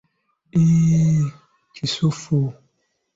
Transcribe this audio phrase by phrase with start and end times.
[0.59, 1.19] Eeehe
[1.75, 2.37] kisufu!